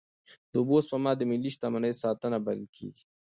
د 0.51 0.53
اوبو 0.61 0.77
سپما 0.87 1.11
د 1.17 1.21
ملي 1.31 1.49
شتمنۍ 1.55 1.93
ساتنه 2.03 2.37
بلل 2.45 2.65
کېږي. 2.77 3.03